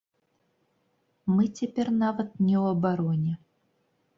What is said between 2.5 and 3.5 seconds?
ў абароне.